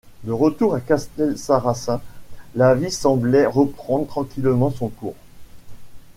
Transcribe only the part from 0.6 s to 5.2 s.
à Castelsarrasin, la vie semblait reprendre tranquillement son cours.